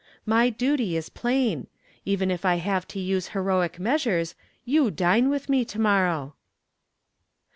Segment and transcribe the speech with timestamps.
[0.25, 1.67] My duty is plain.
[2.05, 4.33] Even if I have to use heroic measures,
[4.65, 6.33] you dine with me to morrow."